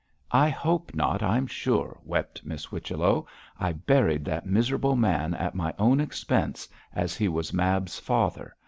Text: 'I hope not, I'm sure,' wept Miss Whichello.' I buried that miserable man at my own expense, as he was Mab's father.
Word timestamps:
'I 0.31 0.49
hope 0.49 0.95
not, 0.95 1.21
I'm 1.21 1.45
sure,' 1.45 1.99
wept 2.03 2.43
Miss 2.43 2.65
Whichello.' 2.65 3.27
I 3.59 3.73
buried 3.73 4.25
that 4.25 4.47
miserable 4.47 4.95
man 4.95 5.35
at 5.35 5.53
my 5.53 5.75
own 5.77 5.99
expense, 6.01 6.67
as 6.91 7.15
he 7.15 7.27
was 7.27 7.53
Mab's 7.53 7.99
father. 7.99 8.55